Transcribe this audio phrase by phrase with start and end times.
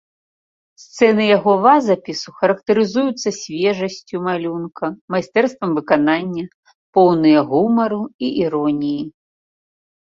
[0.83, 4.85] Сцэны яго вазапісу характарызуюцца свежасцю малюнка,
[5.17, 6.43] майстэрствам выканання,
[6.99, 9.03] поўныя гумару і іроніі.